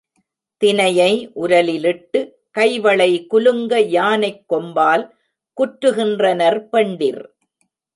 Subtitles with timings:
[0.57, 2.31] தினையை உரலிலிட்டு,
[2.57, 5.09] கைவளை குலுங்க யானைக் கொம்பால்
[5.57, 7.35] குற்றுகின்றனர் பெண்டிர்.